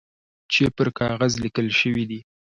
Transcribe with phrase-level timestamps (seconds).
[0.51, 2.19] چي پر کاغذ لیکل شوي دي.